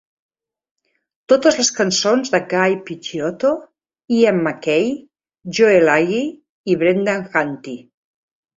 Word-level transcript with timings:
Totes 1.33 1.57
les 1.59 1.69
cançons 1.79 2.31
de 2.37 2.39
Guy 2.53 2.79
Picciotto, 2.87 3.53
Ian 4.17 4.41
MacKaye, 4.49 4.89
Joe 5.61 5.79
Lally 5.91 6.25
i 6.75 6.81
Brendan 6.83 7.31
Canty. 7.39 7.81